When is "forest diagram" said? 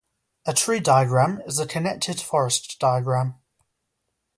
2.19-3.35